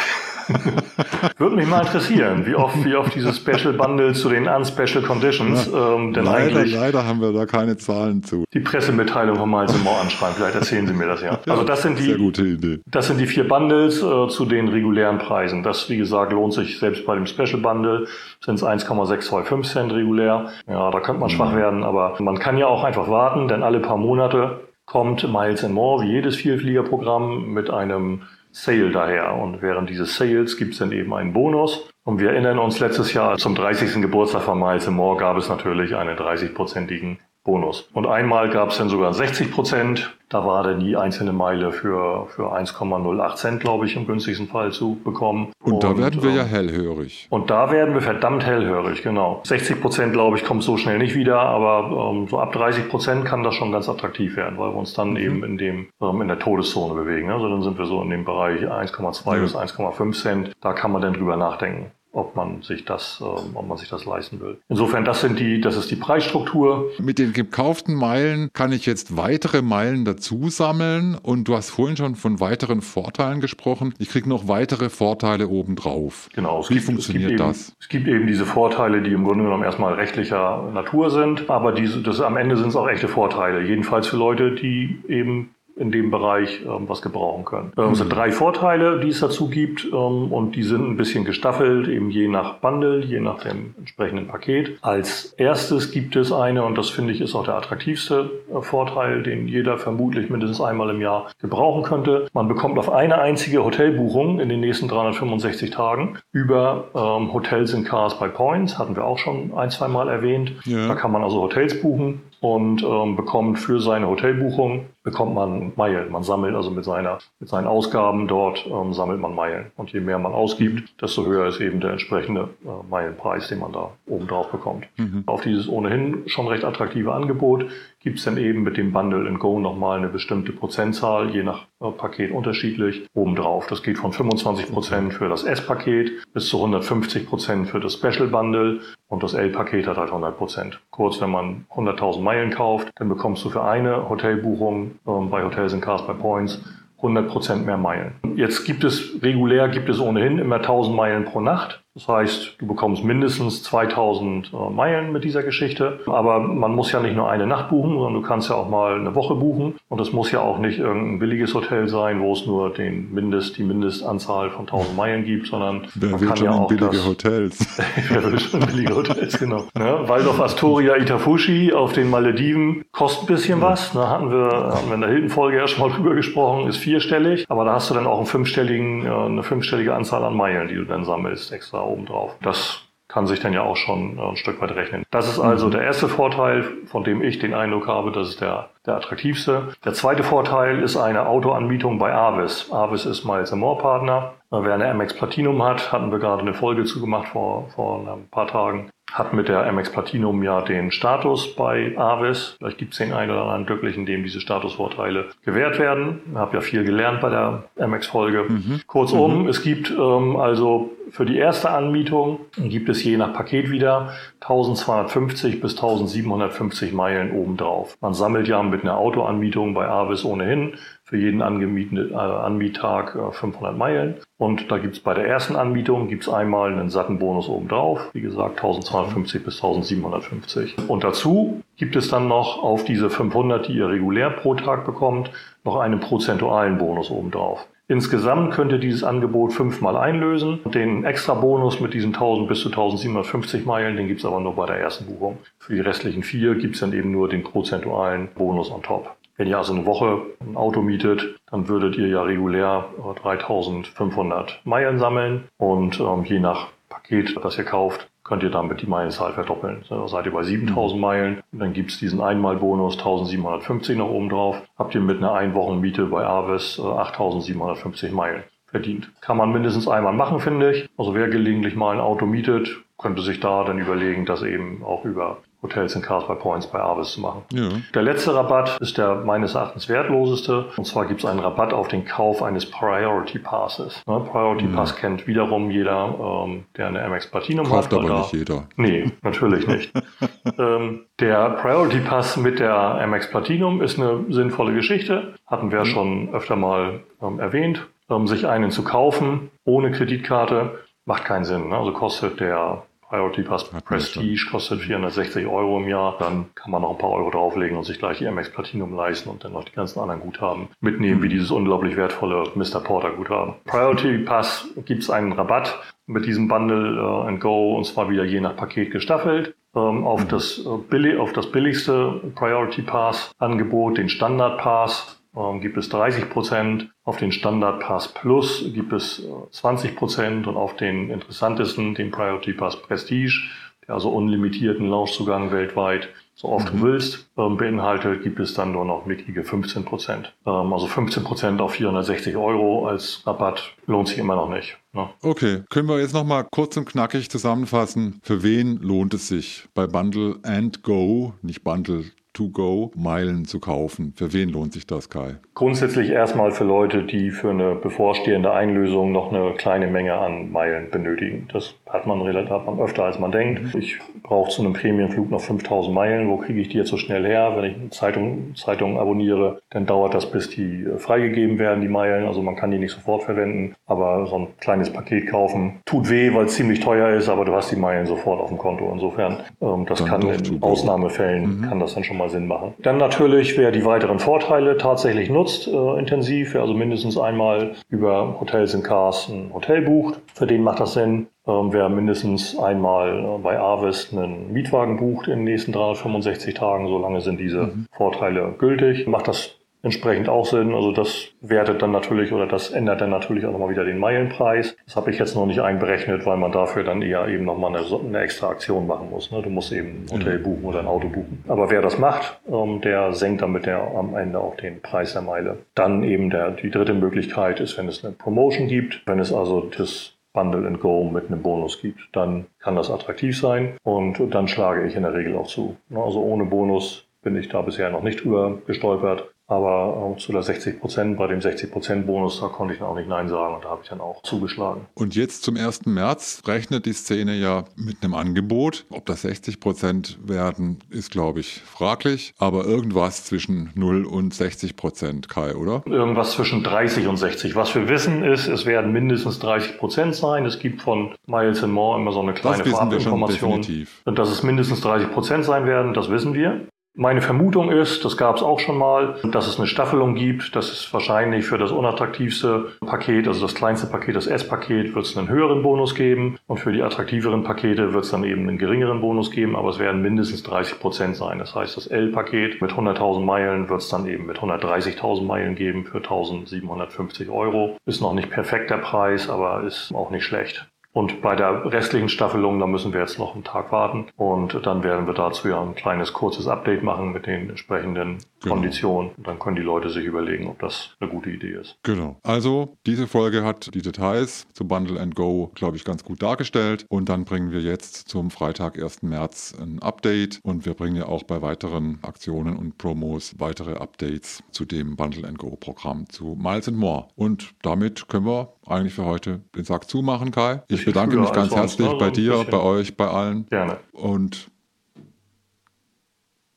Würde 1.38 1.56
mich 1.56 1.68
mal 1.68 1.82
interessieren, 1.82 2.46
wie 2.46 2.56
oft, 2.56 2.84
wie 2.84 2.96
oft 2.96 3.14
diese 3.14 3.34
Special 3.34 3.74
Bundles 3.74 4.20
zu 4.20 4.30
den 4.30 4.48
Unspecial 4.48 5.04
Conditions. 5.04 5.70
Ja, 5.72 5.96
ähm, 5.96 6.14
denn 6.14 6.26
leider, 6.26 6.66
leider 6.66 7.06
haben 7.06 7.22
wir 7.22 7.32
da 7.32 7.46
keine 7.46 7.78
Zahlen 7.78 8.24
zu. 8.24 8.46
Die 8.54 8.60
Pressemitteilung 8.60 9.38
von 9.38 9.50
Miles 9.50 9.72
More 9.84 10.02
anschreiben, 10.02 10.36
vielleicht 10.36 10.56
erzählen 10.56 10.88
Sie 10.88 10.94
mir 10.94 11.08
das 11.08 11.22
ja. 11.22 11.40
also 11.48 11.64
das 11.64 11.84
sind 11.84 12.00
die, 12.00 12.04
sehr 12.04 12.18
gute 12.18 12.44
Idee. 12.44 12.80
Das 12.88 13.08
sind 13.08 13.20
die 13.20 13.28
vier 13.28 13.48
Bundles 13.48 14.02
äh, 14.02 14.28
zu 14.28 14.46
den 14.46 14.68
regulären 14.68 15.20
Preisen. 15.20 15.64
Das, 15.64 15.90
wie 15.90 15.98
gesagt, 15.98 16.34
lohnt 16.34 16.54
sich 16.54 16.80
selbst 16.80 17.06
bei 17.06 17.16
dem 17.16 17.28
Special 17.28 17.62
Bundle 17.62 18.08
sind 18.44 18.56
es 18.56 18.64
1,625 18.64 19.72
Cent 19.72 19.94
regulär. 19.94 20.52
Ja, 20.68 20.92
da 20.92 21.00
könnte 21.00 21.20
man 21.20 21.30
mhm. 21.30 21.36
schwach 21.36 21.56
werden, 21.56 21.84
aber 21.84 22.16
man 22.20 22.40
kann 22.40 22.58
ja 22.58 22.68
auch 22.68 22.84
einfach 22.84 23.10
warten, 23.10 23.48
denn 23.48 23.64
alle 23.64 23.80
paar 23.80 23.98
Monate 23.98 24.62
kommt 24.90 25.32
Miles 25.32 25.68
More, 25.70 26.04
wie 26.04 26.12
jedes 26.12 26.36
Vielfliegerprogramm, 26.36 27.54
mit 27.54 27.70
einem 27.70 28.24
Sale 28.52 28.90
daher. 28.90 29.36
Und 29.36 29.62
während 29.62 29.90
dieses 29.90 30.16
Sales 30.16 30.58
gibt 30.58 30.74
es 30.74 30.80
dann 30.80 30.92
eben 30.92 31.14
einen 31.14 31.32
Bonus. 31.32 31.88
Und 32.04 32.20
wir 32.20 32.32
erinnern 32.32 32.58
uns, 32.58 32.80
letztes 32.80 33.14
Jahr 33.14 33.38
zum 33.38 33.54
30. 33.54 34.02
Geburtstag 34.02 34.42
von 34.42 34.60
Miles 34.60 34.90
More 34.90 35.18
gab 35.18 35.38
es 35.38 35.48
natürlich 35.48 35.96
einen 35.96 36.18
30-prozentigen 36.18 37.20
Bonus. 37.44 37.90
Und 37.94 38.06
einmal 38.06 38.50
gab 38.50 38.70
es 38.70 38.78
dann 38.78 38.90
sogar 38.90 39.14
60 39.14 39.52
Prozent. 39.52 40.16
Da 40.28 40.46
war 40.46 40.64
dann 40.64 40.80
die 40.80 40.96
einzelne 40.96 41.34
Meile 41.34 41.72
für, 41.72 42.28
für 42.28 42.54
1,08 42.54 43.36
Cent, 43.36 43.62
glaube 43.62 43.86
ich, 43.86 43.96
im 43.96 44.06
günstigsten 44.06 44.48
Fall 44.48 44.72
zu 44.72 45.00
bekommen. 45.04 45.52
Und, 45.64 45.74
und 45.74 45.84
da 45.84 45.98
werden 45.98 46.22
wir 46.22 46.32
ja 46.32 46.44
ähm, 46.44 46.48
hellhörig. 46.48 47.28
Und 47.32 47.50
da 47.50 47.72
werden 47.72 47.96
wir 47.96 48.02
verdammt 48.02 48.46
hellhörig, 48.46 49.02
genau. 49.02 49.42
60 49.44 49.82
Prozent, 49.82 50.14
glaube 50.14 50.38
ich, 50.38 50.44
kommt 50.44 50.64
so 50.64 50.78
schnell 50.78 51.00
nicht 51.00 51.16
wieder, 51.16 51.40
aber 51.40 52.12
ähm, 52.12 52.28
so 52.28 52.40
ab 52.40 52.52
30 52.52 52.90
Prozent 52.90 53.26
kann 53.26 53.44
das 53.44 53.56
schon 53.56 53.72
ganz 53.72 53.90
attraktiv 53.90 54.36
werden, 54.36 54.60
weil 54.60 54.70
wir 54.70 54.78
uns 54.78 54.94
dann 54.94 55.12
mhm. 55.12 55.18
eben 55.18 55.44
in 55.44 55.58
dem 55.58 55.88
ähm, 56.02 56.22
in 56.22 56.28
der 56.28 56.40
Todeszone 56.40 56.94
bewegen. 56.94 57.32
Also 57.32 57.50
dann 57.50 57.64
sind 57.64 57.80
wir 57.80 57.86
so 57.86 58.02
in 58.04 58.10
dem 58.10 58.26
Bereich 58.26 58.62
1,2 58.62 59.38
mhm. 59.38 59.42
bis 59.42 59.56
1,5 59.56 60.22
Cent. 60.22 60.52
Da 60.62 60.74
kann 60.74 60.92
man 60.92 61.02
dann 61.02 61.14
drüber 61.14 61.38
nachdenken 61.38 61.92
ob 62.12 62.36
man 62.36 62.62
sich 62.62 62.86
das, 62.86 63.22
ähm, 63.22 63.56
ob 63.56 63.68
man 63.68 63.78
sich 63.78 63.90
das 63.90 64.06
leisten 64.06 64.40
will. 64.40 64.58
Insofern, 64.68 65.06
das 65.06 65.22
sind 65.22 65.40
die, 65.40 65.62
das 65.62 65.78
ist 65.78 65.92
die 65.92 65.96
Preisstruktur. 65.96 66.90
Mit 67.00 67.20
den 67.20 67.34
gekauften 67.34 67.96
Meilen 67.96 68.50
kann 68.54 68.72
ich 68.72 68.86
jetzt 68.86 69.16
weitere 69.16 69.62
Meilen 69.62 70.06
dazu 70.06 70.50
sammeln 70.50 71.16
und 71.16 71.48
du 71.48 71.56
hast 71.56 71.70
vorhin 71.70 71.98
schon 71.98 72.16
von 72.16 72.40
weiteren 72.40 72.82
Vorteilen 72.82 73.42
gesprochen. 73.42 73.94
Ich 74.00 74.10
kriege 74.10 74.28
noch 74.28 74.48
weitere 74.48 74.90
Vorteile 74.90 75.48
obendrauf. 75.48 76.30
Genau. 76.34 76.64
Wie 76.68 76.76
gibt, 76.76 76.86
funktioniert 76.86 77.34
es 77.34 77.38
das? 77.38 77.70
Eben, 77.70 77.78
es 77.80 77.90
gibt 77.90 78.08
eben 78.08 78.28
diese 78.28 78.46
Vorteile, 78.46 79.02
die 79.02 79.12
im 79.12 79.24
Grunde 79.24 79.44
genommen 79.44 79.64
erstmal 79.64 79.94
rechtlicher 79.94 80.72
Natur 80.74 81.12
sind, 81.12 81.50
aber 81.50 81.72
diese, 81.74 82.02
das, 82.02 82.22
am 82.22 82.38
Ende 82.38 82.58
sind 82.58 82.70
es 82.70 82.76
auch 82.76 82.88
echte 82.88 83.08
Vorteile. 83.08 83.62
Jedenfalls 83.62 84.08
für 84.08 84.18
Leute, 84.18 84.56
die 84.56 85.00
eben 85.08 85.52
in 85.80 85.92
dem 85.92 86.12
Bereich 86.12 86.62
ähm, 86.66 86.88
was 86.88 87.02
gebrauchen 87.02 87.46
können. 87.46 87.72
Ähm, 87.78 87.92
es 87.92 88.00
sind 88.00 88.10
drei 88.10 88.32
Vorteile, 88.32 89.00
die 89.00 89.10
es 89.10 89.20
dazu 89.20 89.50
gibt 89.50 89.86
ähm, 89.86 90.32
und 90.32 90.56
die 90.56 90.64
sind 90.64 90.88
ein 90.88 90.98
bisschen 90.98 91.26
gestaffelt, 91.26 91.88
eben 91.88 92.12
je 92.12 92.28
nach 92.28 92.56
Bundle, 92.56 93.04
je 93.04 93.20
nach 93.20 93.40
dem 93.40 93.74
entsprechenden 93.78 94.28
Paket. 94.28 94.78
Als 94.82 95.34
erstes 95.38 95.92
gibt 95.92 96.16
es 96.16 96.32
eine, 96.32 96.64
und 96.64 96.78
das 96.78 96.90
finde 96.90 97.14
ich 97.14 97.22
ist 97.22 97.36
auch 97.36 97.46
der 97.46 97.56
attraktivste 97.56 98.30
äh, 98.54 98.62
Vorteil, 98.62 99.24
den 99.24 99.48
jeder 99.48 99.78
vermutlich 99.78 100.30
mindestens 100.30 100.62
einmal 100.62 100.90
im 100.90 101.02
Jahr 101.02 101.32
gebrauchen 101.40 101.84
könnte. 101.84 102.28
Man 102.34 102.48
bekommt 102.48 102.78
auf 102.78 102.92
eine 102.92 103.20
einzige 103.20 103.64
Hotelbuchung 103.64 104.40
in 104.40 104.50
den 104.50 104.60
nächsten 104.60 104.88
365 104.88 105.72
Tagen 105.72 106.18
über 106.32 106.86
ähm, 106.94 107.34
Hotels 107.34 107.74
in 107.74 107.86
Cars 107.86 108.20
by 108.20 108.28
Points, 108.28 108.78
hatten 108.78 108.96
wir 108.96 109.06
auch 109.06 109.18
schon 109.18 109.54
ein, 109.56 109.70
zwei 109.72 109.88
Mal 109.88 110.10
erwähnt. 110.10 110.54
Ja. 110.66 110.88
Da 110.88 110.96
kann 110.96 111.12
man 111.12 111.24
also 111.24 111.42
Hotels 111.42 111.82
buchen 111.82 112.22
und 112.42 112.84
ähm, 112.84 113.16
bekommt 113.16 113.60
für 113.60 113.80
seine 113.80 114.08
Hotelbuchung 114.08 114.86
bekommt 115.04 115.34
man 115.34 115.74
Meilen. 115.76 116.12
Man 116.12 116.24
sammelt 116.24 116.56
also 116.56 116.72
mit, 116.72 116.84
seiner, 116.86 117.20
mit 117.40 117.50
seinen 117.50 117.68
Ausgaben 117.68 118.28
dort, 118.28 118.66
ähm, 118.68 118.94
sammelt 118.94 119.20
man 119.20 119.36
Meilen. 119.36 119.72
Und 119.78 119.92
je 119.92 120.00
mehr 120.00 120.20
man 120.20 120.34
ausgibt, 120.34 121.02
desto 121.02 121.26
höher 121.26 121.48
ist 121.48 121.62
eben 121.62 121.80
der 121.80 121.92
entsprechende 121.92 122.50
äh, 122.64 122.90
Meilenpreis, 122.90 123.48
den 123.48 123.60
man 123.60 123.72
da 123.72 123.92
oben 124.08 124.28
drauf 124.28 124.52
bekommt. 124.52 124.88
Mhm. 124.98 125.24
Auf 125.26 125.42
dieses 125.42 125.70
ohnehin 125.70 126.24
schon 126.28 126.48
recht 126.48 126.64
attraktive 126.64 127.14
Angebot 127.14 127.66
gibt 128.02 128.18
es 128.20 128.26
dann 128.26 128.38
eben 128.38 128.64
mit 128.64 128.78
dem 128.78 128.92
Bundle 128.92 129.28
and 129.28 129.40
Go 129.40 129.60
nochmal 129.60 129.98
eine 129.98 130.10
bestimmte 130.10 130.52
Prozentzahl, 130.52 131.30
je 131.30 131.44
nach 131.44 131.66
äh, 131.82 131.92
Paket 131.92 132.32
unterschiedlich, 132.32 133.08
obendrauf. 133.14 133.68
Das 133.68 133.84
geht 133.84 133.98
von 133.98 134.12
25 134.12 134.72
Prozent 134.72 135.14
für 135.14 135.30
das 135.30 135.44
S-Paket 135.44 136.12
bis 136.34 136.50
zu 136.50 136.58
150 136.58 137.28
Prozent 137.28 137.68
für 137.68 137.80
das 137.80 137.94
Special 137.94 138.28
Bundle 138.28 138.80
und 139.08 139.24
das 139.24 139.34
L-Paket 139.34 139.88
hat 139.88 139.98
halt 139.98 140.12
100%. 140.12 140.32
Prozent. 140.32 140.80
Kurz, 140.90 141.20
wenn 141.22 141.30
man 141.30 141.66
100.000 141.76 142.22
Meilen 142.22 142.52
kauft, 142.52 142.90
dann 142.96 143.10
bekommst 143.10 143.44
du 143.44 143.50
für 143.50 143.64
eine 143.64 144.10
Hotelbuchung 144.10 144.89
ähm, 145.08 145.30
bei 145.30 145.44
Hotels 145.44 145.74
and 145.74 145.82
Cars 145.82 146.06
by 146.06 146.14
Points 146.14 146.62
100% 147.02 147.58
mehr 147.58 147.78
Meilen. 147.78 148.14
Jetzt 148.36 148.66
gibt 148.66 148.84
es, 148.84 149.22
regulär 149.22 149.70
gibt 149.70 149.90
es 149.90 150.00
ohnehin 150.00 150.38
immer 150.38 150.58
1000 150.58 150.96
Meilen 150.96 151.26
pro 151.26 151.40
Nacht. 151.40 151.82
Das 151.96 152.08
heißt, 152.08 152.56
du 152.60 152.68
bekommst 152.68 153.04
mindestens 153.04 153.64
2000 153.64 154.54
äh, 154.54 154.70
Meilen 154.70 155.12
mit 155.12 155.24
dieser 155.24 155.42
Geschichte. 155.42 156.00
Aber 156.06 156.40
man 156.40 156.76
muss 156.76 156.92
ja 156.92 157.00
nicht 157.00 157.16
nur 157.16 157.30
eine 157.30 157.48
Nacht 157.48 157.70
buchen, 157.70 157.96
sondern 157.96 158.14
du 158.14 158.22
kannst 158.22 158.50
ja 158.50 158.56
auch 158.56 158.70
mal 158.70 159.00
eine 159.00 159.16
Woche 159.16 159.36
buchen. 159.36 159.76
Und 159.90 160.00
es 160.00 160.14
muss 160.14 160.32
ja 160.32 160.40
auch 160.40 160.60
nicht 160.60 160.78
irgendein 160.78 161.18
billiges 161.18 161.54
Hotel 161.56 161.88
sein, 161.88 162.22
wo 162.22 162.34
es 162.34 162.46
nur 162.46 162.72
den 162.72 163.12
Mindest, 163.12 163.58
die 163.58 163.64
Mindestanzahl 163.64 164.52
von 164.52 164.62
1000 164.62 164.96
Meilen 164.96 165.26
gibt, 165.26 165.48
sondern 165.48 165.88
Wer 165.96 166.12
man 166.12 166.22
kann 166.22 166.38
ja 166.44 166.52
auch 166.52 166.68
billige 166.68 166.92
das, 166.92 167.08
Hotels. 167.08 167.82
Wer 168.10 168.24
will 168.24 168.40
schon 168.40 168.60
billige 168.68 168.96
Hotels, 168.96 169.40
genau. 169.40 169.66
Ne? 169.76 170.04
Waldorf 170.06 170.40
Astoria 170.40 170.96
Itafushi 170.96 171.74
auf 171.74 171.94
den 171.94 172.10
Malediven 172.10 172.86
kostet 172.92 173.24
ein 173.24 173.34
bisschen 173.34 173.62
was. 173.62 173.94
Da 173.94 174.00
ne? 174.00 174.10
hatten 174.10 174.32
wir, 174.32 174.74
hatten 174.74 174.88
wir 174.88 174.96
in 174.96 175.02
der 175.02 175.10
Hilton-Folge 175.10 175.58
ja 175.58 175.68
schon 175.68 175.90
mal 175.90 175.96
drüber 175.96 176.14
gesprochen, 176.14 176.68
ist 176.68 176.78
vierstellig. 176.78 177.46
Aber 177.50 177.66
da 177.66 177.74
hast 177.74 177.90
du 177.90 177.96
dann 177.96 178.06
auch 178.06 178.18
einen 178.18 178.28
fünfstelligen, 178.28 179.08
eine 179.08 179.44
fünfstellige 179.44 179.96
Anzahl 179.96 180.24
an 180.24 180.38
Meilen, 180.38 180.68
die 180.68 180.76
du 180.76 180.86
dann 180.86 181.04
sammelst 181.04 181.52
extra 181.52 181.79
obendrauf. 181.84 182.36
Das 182.42 182.82
kann 183.08 183.26
sich 183.26 183.40
dann 183.40 183.54
ja 183.54 183.64
auch 183.64 183.76
schon 183.76 184.18
äh, 184.18 184.22
ein 184.22 184.38
Stück 184.38 184.62
weit 184.62 184.72
rechnen. 184.72 185.04
Das 185.12 185.28
ist 185.28 185.40
also 185.40 185.68
mhm. 185.68 185.72
der 185.72 185.82
erste 185.82 186.08
Vorteil, 186.08 186.64
von 186.86 187.04
dem 187.04 187.22
ich 187.22 187.40
den 187.40 187.54
Eindruck 187.54 187.88
habe, 187.88 188.12
das 188.12 188.30
ist 188.30 188.42
der, 188.42 188.70
der 188.90 188.98
attraktivste. 188.98 189.70
Der 189.86 189.94
zweite 189.94 190.24
Vorteil 190.24 190.82
ist 190.82 190.98
eine 190.98 191.28
Autoanmietung 191.28 192.00
bei 192.00 192.14
Avis. 192.14 192.72
Avis 192.72 193.06
ist 193.06 193.24
Miles 193.26 193.52
More 193.54 193.82
Partner. 193.82 194.34
Wer 194.52 194.74
eine 194.74 194.92
MX 194.94 195.14
Platinum 195.14 195.64
hat, 195.64 195.92
hatten 195.92 196.12
wir 196.12 196.20
gerade 196.20 196.42
eine 196.42 196.56
Folge 196.56 196.84
zugemacht 196.84 197.30
vor, 197.30 197.70
vor 197.76 198.00
ein 198.00 198.28
paar 198.30 198.48
Tagen 198.48 198.90
hat 199.12 199.34
mit 199.34 199.48
der 199.48 199.72
MX 199.72 199.92
Platinum 199.92 200.44
ja 200.44 200.62
den 200.62 200.92
Status 200.92 201.56
bei 201.56 201.98
Avis. 201.98 202.56
Vielleicht 202.58 202.78
gibt 202.78 202.94
es 202.94 203.00
den 203.00 203.14
einen 203.14 203.32
oder 203.32 203.42
anderen 203.44 203.66
glücklichen, 203.66 204.06
dem 204.06 204.24
diese 204.24 204.40
Statusvorteile 204.40 205.30
gewährt 205.44 205.80
werden. 205.80 206.22
Ich 206.32 206.38
habe 206.38 206.58
ja 206.58 206.62
viel 206.62 206.84
gelernt 206.84 207.22
bei 207.22 207.30
der 207.30 207.64
MX-Folge. 207.76 208.46
Mhm. 208.48 208.82
Kurzum, 208.86 209.44
mhm. 209.44 209.50
es 209.50 209.64
gibt 209.64 209.90
ähm, 209.92 210.36
also 210.36 210.92
für 211.12 211.26
die 211.26 211.38
erste 211.38 211.72
Anmietung 211.72 212.42
gibt 212.56 212.88
es 212.88 213.04
je 213.04 213.18
nach 213.18 213.34
Paket 213.34 213.72
wieder 213.72 214.14
1250 214.42 215.60
bis 215.60 215.72
1750 215.72 216.94
Meilen 216.94 217.32
obendrauf. 217.32 217.98
Man 218.00 218.14
sammelt 218.14 218.48
ja 218.48 218.62
mit 218.62 218.79
einer 218.84 218.98
Autoanmietung 218.98 219.74
bei 219.74 219.88
Avis 219.88 220.24
ohnehin 220.26 220.74
für 221.04 221.18
jeden 221.18 221.42
äh, 221.42 222.14
Anmiettag 222.14 223.18
500 223.32 223.74
äh, 223.74 223.78
Meilen. 223.78 224.16
Und 224.38 224.72
da 224.72 224.78
gibt's 224.78 225.00
bei 225.00 225.14
der 225.14 225.28
ersten 225.28 225.56
Anmietung 225.56 226.08
gibt's 226.08 226.30
einmal 226.30 226.72
einen 226.72 226.90
satten 226.90 227.20
Bonus 227.20 227.50
obendrauf. 227.50 228.10
Wie 228.14 228.22
gesagt, 228.22 228.58
1250 228.58 229.44
bis 229.44 229.56
1750. 229.56 230.76
Und 230.88 231.04
dazu 231.04 231.62
gibt 231.78 231.96
es 231.96 232.10
dann 232.10 232.28
noch 232.28 232.62
auf 232.62 232.84
diese 232.84 233.10
500, 233.10 233.68
die 233.68 233.74
ihr 233.74 233.90
regulär 233.90 234.30
pro 234.30 234.56
Tag 234.56 234.86
bekommt, 234.86 235.32
noch 235.64 235.78
einen 235.78 236.00
prozentualen 236.00 236.78
Bonus 236.78 237.10
obendrauf. 237.10 237.68
Insgesamt 237.92 238.54
könnt 238.54 238.72
ihr 238.72 238.78
dieses 238.78 239.04
Angebot 239.04 239.52
fünfmal 239.52 239.98
einlösen. 239.98 240.60
Den 240.64 241.06
extra 241.06 241.34
Bonus 241.34 241.80
mit 241.80 241.96
diesen 241.96 242.14
1000 242.14 242.48
bis 242.48 242.62
zu 242.62 242.70
1750 242.70 243.66
Meilen, 243.66 243.98
den 243.98 244.08
gibt's 244.08 244.26
aber 244.26 244.40
nur 244.40 244.56
bei 244.56 244.68
der 244.68 244.78
ersten 244.78 245.08
Buchung. 245.08 245.40
Für 245.58 245.74
die 245.74 245.80
restlichen 245.80 246.22
vier 246.22 246.54
gibt's 246.54 246.82
dann 246.82 246.94
eben 246.94 247.10
nur 247.12 247.30
den 247.30 247.44
prozentualen 247.44 248.28
Bonus 248.36 248.70
on 248.70 248.84
top. 248.84 249.16
Wenn 249.38 249.48
ihr 249.48 249.58
also 249.58 249.74
eine 249.74 249.88
Woche 249.88 250.22
ein 250.40 250.56
Auto 250.56 250.84
mietet, 250.84 251.40
dann 251.50 251.68
würdet 251.68 251.98
ihr 251.98 252.08
ja 252.08 252.22
regulär 252.22 252.90
3500 253.24 254.62
Meilen 254.66 255.00
sammeln 255.00 255.46
und 255.58 256.00
ähm, 256.00 256.26
je 256.26 256.40
nach 256.40 256.68
Paket, 256.90 257.38
das 257.44 257.58
ihr 257.58 257.64
kauft, 257.64 258.09
könnt 258.30 258.44
ihr 258.44 258.52
damit 258.52 258.82
die 258.82 258.88
Meilenzahl 258.88 259.34
verdoppeln. 259.34 259.84
Da 259.90 260.08
seid 260.08 260.28
ihr 260.28 260.32
bei 260.32 260.44
7000 260.44 261.02
Meilen 261.02 261.42
und 261.52 261.60
dann 261.60 261.74
gibt's 261.74 261.98
diesen 261.98 262.22
Einmalbonus 262.22 263.00
1750 263.00 263.98
noch 263.98 264.10
oben 264.10 264.30
drauf. 264.30 264.62
Habt 264.78 264.94
ihr 264.94 265.02
mit 265.02 265.18
einer 265.18 265.34
Einwochenmiete 265.34 266.06
bei 266.06 266.24
Avis 266.24 266.80
8750 266.80 268.12
äh, 268.12 268.14
Meilen 268.14 268.44
verdient. 268.68 269.10
Kann 269.22 269.38
man 269.38 269.52
mindestens 269.52 269.88
einmal 269.88 270.14
machen, 270.14 270.40
finde 270.40 270.72
ich. 270.72 270.88
Also 270.96 271.16
wer 271.16 271.28
gelegentlich 271.28 271.76
mal 271.76 271.96
ein 271.96 272.00
Auto 272.00 272.28
mietet, 272.28 272.70
könnte 273.00 273.24
sich 273.24 273.40
da 273.40 273.64
dann 273.64 273.80
überlegen, 273.80 274.26
das 274.26 274.44
eben 274.44 274.84
auch 274.84 275.06
über 275.06 275.40
Hotels 275.62 275.96
and 275.96 276.06
Cars 276.06 276.26
by 276.26 276.36
Points 276.36 276.68
bei 276.68 276.80
Avis 276.80 277.12
zu 277.12 277.22
machen. 277.22 277.44
Ja. 277.52 277.70
Der 277.94 278.02
letzte 278.02 278.34
Rabatt 278.34 278.78
ist 278.80 278.98
der 278.98 279.16
meines 279.16 279.56
Erachtens 279.56 279.90
wertloseste. 279.90 280.66
Und 280.78 280.86
zwar 280.86 281.06
gibt 281.06 281.20
es 281.20 281.26
einen 281.26 281.40
Rabatt 281.40 281.74
auf 281.74 281.90
den 281.90 282.06
Kauf 282.06 282.42
eines 282.42 282.70
Priority 282.70 283.40
Passes. 283.40 284.02
Ne, 284.08 284.20
Priority 284.32 284.66
mhm. 284.66 284.76
Pass 284.76 284.96
kennt 284.96 285.28
wiederum 285.28 285.70
jeder, 285.70 286.46
ähm, 286.46 286.66
der 286.78 286.88
eine 286.88 287.08
MX 287.10 287.28
Platinum 287.28 287.68
Kauft 287.68 287.92
hat. 287.92 288.00
aber 288.00 288.08
da, 288.08 288.18
nicht 288.20 288.34
jeder. 288.34 288.68
Nee, 288.78 289.12
natürlich 289.22 289.68
nicht. 289.68 289.92
ähm, 290.58 291.06
der 291.20 291.50
Priority 291.62 292.00
Pass 292.00 292.38
mit 292.38 292.60
der 292.60 293.06
MX 293.06 293.30
Platinum 293.30 293.82
ist 293.82 294.00
eine 294.00 294.26
sinnvolle 294.30 294.74
Geschichte. 294.74 295.34
Hatten 295.46 295.72
wir 295.72 295.82
mhm. 295.82 295.86
schon 295.86 296.34
öfter 296.34 296.56
mal 296.56 297.02
ähm, 297.22 297.40
erwähnt. 297.40 297.86
Ähm, 298.10 298.28
sich 298.28 298.48
einen 298.48 298.72
zu 298.72 298.84
kaufen 298.84 299.52
ohne 299.66 299.92
Kreditkarte 299.92 300.80
macht 301.06 301.26
keinen 301.26 301.44
Sinn. 301.44 301.70
Ne? 301.70 301.78
Also 301.78 301.92
kostet 301.92 302.40
der 302.40 302.84
Priority 303.10 303.42
Pass 303.42 303.64
Prestige 303.64 304.46
kostet 304.52 304.82
460 304.82 305.48
Euro 305.48 305.80
im 305.80 305.88
Jahr. 305.88 306.16
Dann 306.20 306.46
kann 306.54 306.72
man 306.72 306.84
noch 306.84 306.92
ein 306.92 306.98
paar 307.00 307.10
Euro 307.10 307.32
drauflegen 307.32 307.76
und 307.76 307.84
sich 307.84 307.98
gleich 307.98 308.20
die 308.20 308.30
MX 308.30 308.52
Platinum 308.52 308.96
leisten 308.96 309.30
und 309.30 309.44
dann 309.44 309.54
noch 309.54 309.64
die 309.64 309.74
ganzen 309.74 310.00
anderen 310.00 310.22
Guthaben 310.22 310.68
mitnehmen, 310.80 311.22
wie 311.24 311.26
mhm. 311.26 311.32
dieses 311.32 311.50
unglaublich 311.50 311.98
wertvolle 311.98 312.52
Mr. 312.54 312.82
Porter 312.82 313.12
Guthaben. 313.12 313.56
Priority 313.66 314.20
Pass 314.20 314.68
gibt 314.86 315.02
es 315.02 315.10
einen 315.10 315.32
Rabatt 315.32 315.80
mit 316.06 316.26
diesem 316.26 316.48
Bundle 316.48 317.02
uh, 317.02 317.22
and 317.28 317.42
Go 317.42 317.76
und 317.76 317.86
zwar 317.86 318.10
wieder 318.10 318.26
je 318.26 318.42
nach 318.42 318.56
Paket 318.56 318.92
gestaffelt. 318.92 319.56
Ähm, 319.76 320.06
auf, 320.06 320.24
mhm. 320.24 320.28
das, 320.30 320.66
äh, 320.66 321.18
auf 321.18 321.34
das 321.34 321.52
billigste 321.52 322.22
Priority 322.36 322.84
Pass 322.84 323.32
Angebot, 323.40 323.98
den 323.98 324.10
Standard 324.10 324.60
Pass, 324.60 325.19
ähm, 325.36 325.62
gibt 325.62 325.78
es 325.78 325.90
30 325.90 326.30
Prozent, 326.30 326.90
auf 327.04 327.18
den 327.18 327.32
Standard 327.32 327.80
Pass 327.80 328.14
Plus 328.14 328.66
gibt 328.74 328.94
es 328.94 329.24
20 329.52 329.92
äh, 329.92 329.94
Prozent 329.96 330.48
und 330.48 330.58
auf 330.58 330.76
den 330.76 331.10
interessantesten, 331.10 331.96
den 331.96 332.12
Priority 332.12 332.54
Pass 332.54 332.82
Prestige, 332.82 333.42
der 333.88 333.96
also 333.96 334.10
unlimitierten 334.10 334.88
Launchzugang 334.88 335.52
weltweit, 335.52 336.10
so 336.36 336.48
oft 336.50 336.74
mhm. 336.74 336.80
du 336.80 336.86
willst, 336.86 337.30
ähm, 337.38 337.58
beinhaltet, 337.58 338.24
gibt 338.24 338.40
es 338.40 338.54
dann 338.54 338.72
nur 338.72 338.86
noch 338.86 339.06
mickrige 339.06 339.44
15 339.44 339.84
Prozent. 339.84 340.34
Ähm, 340.46 340.72
also 340.72 340.88
15 340.88 341.24
Prozent 341.24 341.62
auf 341.62 341.74
460 341.74 342.36
Euro 342.38 342.88
als 342.88 343.24
Rabatt 343.28 343.76
lohnt 343.88 344.08
sich 344.08 344.20
immer 344.20 344.36
noch 344.36 344.50
nicht. 344.50 344.78
Ne? 344.94 345.10
Okay, 345.22 345.64
können 345.70 345.90
wir 345.90 346.00
jetzt 346.00 346.14
nochmal 346.14 346.48
kurz 346.50 346.78
und 346.78 346.86
knackig 346.86 347.30
zusammenfassen, 347.30 348.22
für 348.24 348.42
wen 348.42 348.78
lohnt 348.78 349.14
es 349.14 349.28
sich 349.28 349.68
bei 349.74 349.86
Bundle 349.86 350.40
and 350.44 350.82
Go, 350.82 351.34
nicht 351.42 351.64
Bundle 351.64 352.06
To-Go-Meilen 352.40 353.44
zu 353.44 353.60
kaufen. 353.60 354.14
Für 354.16 354.32
wen 354.32 354.50
lohnt 354.50 354.72
sich 354.72 354.88
das, 354.88 355.10
Kai? 355.10 355.36
Grundsätzlich 355.56 356.10
erstmal 356.10 356.52
für 356.52 356.64
Leute, 356.64 357.04
die 357.04 357.32
für 357.32 357.50
eine 357.50 357.76
bevorstehende 357.76 358.54
Einlösung 358.54 359.12
noch 359.12 359.34
eine 359.34 359.56
kleine 359.56 359.88
Menge 359.88 360.14
an 360.14 360.50
Meilen 360.50 360.90
benötigen. 360.90 361.50
Das 361.52 361.76
hat 361.90 362.06
man 362.06 362.22
relativ 362.22 362.52
hat 362.52 362.66
man 362.66 362.80
öfter, 362.80 363.04
als 363.04 363.20
man 363.20 363.32
denkt. 363.32 363.74
Ich 363.76 364.00
brauche 364.22 364.50
zu 364.52 364.62
einem 364.62 364.74
Prämienflug 364.74 365.30
noch 365.30 365.42
5000 365.42 365.94
Meilen. 365.94 366.30
Wo 366.30 366.38
kriege 366.38 366.62
ich 366.62 366.70
die 366.70 366.78
jetzt 366.78 366.90
so 366.90 366.98
schnell 366.98 367.26
her? 367.26 367.54
Wenn 367.56 367.64
ich 367.66 367.76
eine 367.76 367.90
Zeitung, 367.90 368.56
Zeitung 368.56 369.00
abonniere, 369.00 369.62
dann 369.72 369.86
dauert 369.86 370.14
das, 370.14 370.32
bis 370.32 370.50
die 370.50 370.84
äh, 370.84 371.00
freigegeben 371.00 371.58
werden, 371.58 371.82
die 371.82 371.88
Meilen. 371.88 372.28
Also 372.28 372.42
man 372.42 372.56
kann 372.56 372.72
die 372.72 372.78
nicht 372.78 372.92
sofort 372.92 373.24
verwenden. 373.24 373.76
Aber 373.88 374.28
so 374.28 374.38
ein 374.38 374.48
kleines 374.60 374.92
Paket 374.92 375.30
kaufen 375.30 375.80
tut 375.86 376.10
weh, 376.10 376.34
weil 376.34 376.46
es 376.46 376.56
ziemlich 376.56 376.80
teuer 376.80 377.10
ist, 377.10 377.28
aber 377.28 377.46
du 377.46 377.54
hast 377.54 377.72
die 377.72 377.76
Meilen 377.76 378.06
sofort 378.06 378.40
auf 378.40 378.50
dem 378.50 378.58
Konto. 378.58 378.90
Insofern, 378.94 379.40
ähm, 379.62 379.86
das 379.88 380.00
dann 380.00 380.08
kann 380.08 380.22
in 380.22 380.62
Ausnahmefällen, 380.62 381.62
mhm. 381.62 381.70
kann 381.70 381.80
das 381.80 381.96
dann 381.96 382.04
schon 382.04 382.18
mal 382.18 382.30
Sinn 382.30 382.48
machen. 382.48 382.74
Dann 382.80 382.98
natürlich, 382.98 383.58
wer 383.58 383.72
die 383.72 383.86
weiteren 383.86 384.20
Vorteile 384.20 384.78
tatsächlich 384.78 385.30
nutzt, 385.30 385.68
äh, 385.68 386.00
intensiv, 386.00 386.54
wer 386.54 386.62
also 386.62 386.74
mindestens 386.74 387.18
einmal 387.18 387.72
über 387.90 388.40
Hotels 388.40 388.74
in 388.74 388.84
Cars 388.84 389.30
ein 389.30 389.52
Hotel 389.54 389.82
bucht, 389.82 390.20
für 390.36 390.46
den 390.46 390.64
macht 390.64 390.80
das 390.80 390.94
Sinn. 390.94 391.28
Ähm, 391.50 391.74
wer 391.74 391.90
mindestens 391.90 392.58
einmal 392.60 393.20
äh, 393.20 393.38
bei 393.42 393.58
Avis 393.58 394.10
einen 394.12 394.54
Mietwagen 394.54 394.98
bucht 394.98 395.28
in 395.28 395.40
den 395.40 395.44
nächsten 395.46 395.72
365 395.72 396.54
Tagen, 396.54 396.88
solange 396.88 397.22
sind 397.22 397.40
diese 397.40 397.64
mhm. 397.64 397.88
Vorteile 397.92 398.54
gültig, 398.60 399.08
macht 399.08 399.28
das 399.28 399.56
entsprechend 399.82 400.30
auch 400.30 400.46
Sinn. 400.46 400.74
Also 400.74 400.92
das 400.92 401.30
wertet 401.42 401.82
dann 401.82 401.92
natürlich 401.92 402.34
oder 402.34 402.46
das 402.46 402.70
ändert 402.70 403.02
dann 403.02 403.10
natürlich 403.10 403.46
auch 403.46 403.52
nochmal 403.52 403.70
wieder 403.70 403.86
den 403.86 403.98
Meilenpreis. 403.98 404.76
Das 404.86 404.96
habe 404.96 405.10
ich 405.10 405.18
jetzt 405.18 405.36
noch 405.36 405.46
nicht 405.46 405.62
einberechnet, 405.62 406.26
weil 406.26 406.38
man 406.38 406.52
dafür 406.52 406.84
dann 406.84 407.02
eher 407.02 407.28
eben 407.28 407.46
nochmal 407.46 407.76
eine, 407.76 407.86
eine 407.86 408.20
extra 408.20 408.50
Aktion 408.50 408.88
machen 408.88 409.10
muss. 409.10 409.32
Ne? 409.32 409.42
Du 409.42 409.50
musst 409.50 409.72
eben 409.72 410.06
ein 410.12 410.20
Hotel 410.20 410.40
buchen 410.40 410.66
oder 410.66 410.80
ein 410.80 410.88
Auto 410.88 411.08
buchen. 411.08 411.44
Aber 411.48 411.72
wer 411.72 411.82
das 411.82 411.98
macht, 411.98 412.42
ähm, 412.52 412.82
der 412.82 413.14
senkt 413.14 413.42
dann 413.42 413.54
mit 413.54 413.66
der 413.66 413.80
am 413.80 414.16
Ende 414.16 414.40
auch 414.40 414.56
den 414.56 414.82
Preis 414.82 415.14
der 415.14 415.22
Meile. 415.22 415.60
Dann 415.76 416.04
eben 416.04 416.30
der, 416.30 416.52
die 416.52 416.70
dritte 416.70 416.94
Möglichkeit 416.94 417.60
ist, 417.60 417.78
wenn 417.78 417.88
es 417.88 418.04
eine 418.04 418.14
Promotion 418.14 418.68
gibt, 418.68 419.02
wenn 419.06 419.20
es 419.20 419.34
also 419.34 419.62
das 419.62 420.19
Bundle 420.40 420.66
and 420.66 420.80
Go 420.80 421.04
mit 421.04 421.28
einem 421.28 421.42
Bonus 421.42 421.82
gibt, 421.82 422.00
dann 422.14 422.46
kann 422.60 422.78
das 422.78 422.90
attraktiv 422.90 423.38
sein 423.38 423.76
und 423.84 424.34
dann 424.34 424.48
schlage 424.48 424.88
ich 424.88 424.96
in 424.96 425.04
der 425.04 425.14
Regel 425.14 425.36
auch 425.36 425.48
zu. 425.48 425.76
Ne? 425.90 426.02
Also 426.02 426.22
ohne 426.22 426.46
Bonus 426.46 427.06
bin 427.22 427.36
ich 427.36 427.50
da 427.50 427.62
bisher 427.62 427.90
noch 427.90 428.04
nicht 428.04 428.24
drüber 428.24 428.58
gestolpert. 428.66 429.30
Aber 429.50 430.16
zu 430.18 430.32
der 430.32 430.44
60 430.44 430.80
Prozent, 430.80 431.18
bei 431.18 431.28
dem 431.28 431.42
60 431.42 431.72
Prozent 431.72 432.06
Bonus, 432.06 432.40
da 432.40 432.48
konnte 432.48 432.74
ich 432.74 432.80
dann 432.80 432.88
auch 432.88 432.96
nicht 432.96 433.10
Nein 433.10 433.28
sagen 433.30 433.56
und 433.56 433.66
da 433.66 433.70
habe 433.70 433.82
ich 433.84 433.90
dann 433.90 434.00
auch 434.00 434.22
zugeschlagen. 434.22 434.86
Und 434.94 435.16
jetzt 435.16 435.44
zum 435.44 435.58
1. 435.58 435.88
März 435.88 436.44
rechnet 436.46 436.86
die 436.86 436.94
Szene 436.94 437.34
ja 437.34 437.66
mit 437.76 437.98
einem 438.04 438.14
Angebot. 438.14 438.86
Ob 438.92 439.08
das 439.08 439.24
60 439.24 439.60
Prozent 439.60 440.20
werden, 440.24 440.78
ist 440.92 441.10
glaube 441.10 441.40
ich 441.40 441.62
fraglich. 441.62 442.34
Aber 442.38 442.66
irgendwas 442.66 443.26
zwischen 443.26 443.72
0 443.74 444.06
und 444.06 444.34
60 444.34 444.76
Prozent, 444.76 445.30
Kai, 445.30 445.56
oder? 445.56 445.82
Irgendwas 445.88 446.32
zwischen 446.32 446.64
30 446.64 447.08
und 447.08 447.18
60. 447.18 447.56
Was 447.56 447.74
wir 447.74 447.90
wissen 447.90 448.24
ist, 448.24 448.48
es 448.48 448.68
werden 448.68 448.92
mindestens 448.92 449.40
30 449.40 449.80
Prozent 449.80 450.16
sein. 450.16 450.46
Es 450.46 450.60
gibt 450.60 450.82
von 450.82 451.16
Miles 451.26 451.66
More 451.66 452.00
immer 452.00 452.12
so 452.12 452.22
eine 452.22 452.34
kleine 452.34 452.64
Farbinformation. 452.66 453.66
Und 454.06 454.20
dass 454.20 454.30
es 454.30 454.44
mindestens 454.44 454.82
30 454.82 455.12
Prozent 455.12 455.46
sein 455.46 455.66
werden, 455.66 455.94
das 455.96 456.10
wissen 456.10 456.36
wir. 456.36 456.68
Meine 457.02 457.22
Vermutung 457.22 457.72
ist, 457.72 458.04
das 458.04 458.18
gab 458.18 458.36
es 458.36 458.44
auch 458.44 458.60
schon 458.60 458.78
mal, 458.78 459.16
dass 459.32 459.48
es 459.48 459.58
eine 459.58 459.68
Staffelung 459.68 460.16
gibt, 460.16 460.54
dass 460.54 460.70
es 460.70 460.94
wahrscheinlich 460.94 461.46
für 461.46 461.58
das 461.58 461.72
unattraktivste 461.72 462.74
Paket, 462.86 463.26
also 463.26 463.40
das 463.40 463.56
kleinste 463.56 463.88
Paket, 463.88 464.18
das 464.18 464.28
S-Paket, 464.28 464.94
wird 464.94 465.06
es 465.06 465.18
einen 465.18 465.30
höheren 465.30 465.64
Bonus 465.64 465.96
geben 465.96 466.38
und 466.48 466.60
für 466.60 466.74
die 466.74 466.84
attraktiveren 466.84 467.46
Pakete 467.46 467.94
wird 467.94 468.04
es 468.04 468.12
dann 468.12 468.26
eben 468.26 468.50
einen 468.50 468.58
geringeren 468.58 469.00
Bonus 469.00 469.32
geben, 469.32 469.56
aber 469.56 469.70
es 469.70 469.80
werden 469.80 470.02
mindestens 470.02 470.44
30 470.44 470.82
Prozent 470.82 471.16
sein. 471.16 471.40
Das 471.40 471.56
heißt, 471.56 471.78
das 471.78 471.88
L-Paket 471.88 472.62
mit 472.62 472.72
100.000 472.72 473.22
Meilen 473.22 473.70
wird 473.70 473.80
es 473.80 473.88
dann 473.88 474.06
eben 474.06 474.26
mit 474.26 474.40
130.000 474.40 475.24
Meilen 475.24 475.56
geben 475.56 475.86
für 475.86 476.00
1.750 476.00 477.32
Euro. 477.32 477.78
Ist 477.86 478.02
noch 478.02 478.14
nicht 478.14 478.30
perfekt 478.30 478.72
der 478.72 478.80
Preis, 478.80 479.30
aber 479.30 479.64
ist 479.64 479.94
auch 479.96 480.12
nicht 480.12 480.26
schlecht. 480.26 480.70
Und 480.92 481.22
bei 481.22 481.36
der 481.36 481.72
restlichen 481.72 482.10
Staffelung, 482.10 482.60
da 482.60 482.66
müssen 482.66 482.94
wir 482.94 483.00
jetzt 483.00 483.20
noch 483.20 483.36
einen 483.36 483.44
Tag 483.44 483.72
warten. 483.72 484.08
Und 484.16 484.60
dann 484.66 484.84
werden 484.84 485.06
wir 485.06 485.14
dazu 485.14 485.48
ja 485.48 485.62
ein 485.62 485.76
kleines, 485.76 486.14
kurzes 486.14 486.48
Update 486.48 486.84
machen 486.84 487.12
mit 487.12 487.28
den 487.28 487.50
entsprechenden 487.50 488.18
genau. 488.40 488.56
Konditionen. 488.56 489.12
Und 489.16 489.28
dann 489.28 489.38
können 489.38 489.56
die 489.56 489.62
Leute 489.62 489.90
sich 489.90 490.06
überlegen, 490.06 490.48
ob 490.48 490.60
das 490.60 490.96
eine 491.00 491.10
gute 491.10 491.30
Idee 491.30 491.54
ist. 491.54 491.78
Genau. 491.84 492.18
Also, 492.24 492.78
diese 492.86 493.08
Folge 493.08 493.44
hat 493.44 493.74
die 493.74 493.82
Details 493.82 494.48
zu 494.54 494.68
Bundle 494.68 495.00
and 495.00 495.16
Go, 495.16 495.52
glaube 495.54 495.78
ich, 495.78 495.86
ganz 495.86 496.04
gut 496.04 496.24
dargestellt. 496.24 496.86
Und 496.90 497.10
dann 497.10 497.24
bringen 497.24 497.52
wir 497.52 497.62
jetzt 497.62 498.10
zum 498.10 498.32
Freitag, 498.32 498.82
1. 498.82 499.04
März, 499.04 499.56
ein 499.62 499.82
Update. 499.82 500.40
Und 500.44 500.66
wir 500.66 500.74
bringen 500.74 500.96
ja 500.96 501.06
auch 501.06 501.24
bei 501.24 501.42
weiteren 501.42 502.00
Aktionen 502.02 502.58
und 502.58 502.78
Promos 502.78 503.36
weitere 503.38 503.74
Updates 503.74 504.44
zu 504.52 504.66
dem 504.66 504.96
Bundle 504.96 505.28
and 505.28 505.38
Go 505.38 505.56
Programm 505.56 506.10
zu 506.10 506.36
Miles 506.40 506.68
and 506.68 506.78
More. 506.78 507.08
Und 507.16 507.54
damit 507.62 508.08
können 508.08 508.26
wir 508.26 508.54
eigentlich 508.66 508.94
für 508.94 509.06
heute 509.06 509.42
den 509.56 509.64
Sack 509.66 509.90
zumachen, 509.90 510.32
Kai. 510.32 510.64
Ich 510.68 510.79
bedanke 510.86 511.18
mich 511.18 511.32
ganz 511.32 511.56
herzlich 511.56 511.90
bei 511.98 512.10
dir, 512.10 512.46
bei 512.50 512.60
euch, 512.60 512.96
bei 512.96 513.08
allen. 513.08 513.46
Gerne. 513.48 513.78
Und 513.92 514.50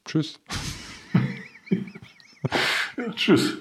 tschüss. 0.05 0.41
tschüss. 3.17 3.59